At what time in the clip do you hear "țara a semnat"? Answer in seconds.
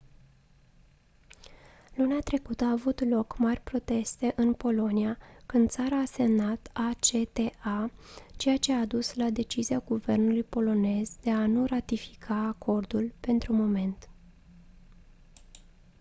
5.69-6.69